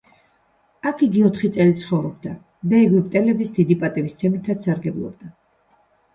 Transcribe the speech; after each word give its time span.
აქ 0.91 1.03
იგი 1.07 1.21
ოთხი 1.29 1.49
წელი 1.57 1.75
ცხოვრობდა 1.81 2.31
და 2.73 2.81
ეგვიპტელების 2.87 3.53
დიდი 3.59 3.79
პატივისცემითაც 3.85 4.69
სარგებლობდა. 4.71 5.33